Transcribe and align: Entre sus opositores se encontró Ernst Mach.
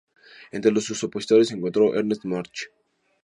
Entre 0.51 0.73
sus 0.81 1.03
opositores 1.03 1.49
se 1.49 1.53
encontró 1.53 1.93
Ernst 1.93 2.25
Mach. 2.25 2.65